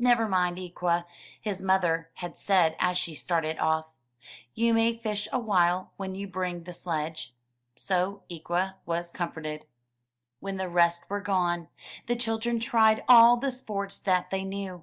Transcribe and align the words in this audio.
''Never 0.00 0.26
mind, 0.26 0.56
Ikwa, 0.56 1.04
his 1.38 1.60
mother 1.60 2.08
had 2.14 2.34
said 2.34 2.74
as 2.78 2.96
she 2.96 3.14
started 3.14 3.58
off; 3.58 3.92
''yo^ 4.56 4.72
^^.y 4.72 4.96
fish 4.98 5.28
awhile 5.34 5.92
when 5.98 6.14
you 6.14 6.26
bring 6.26 6.62
the 6.62 6.72
sledge. 6.72 7.34
So 7.76 8.22
Ikwa 8.30 8.76
was 8.86 9.10
comforted. 9.10 9.66
When 10.38 10.56
the 10.56 10.70
rest 10.70 11.04
were 11.10 11.20
gone, 11.20 11.68
the 12.06 12.16
children 12.16 12.58
tried 12.58 13.04
all 13.06 13.36
the 13.36 13.50
sports 13.50 13.98
that 14.00 14.30
they 14.30 14.44
knew. 14.44 14.82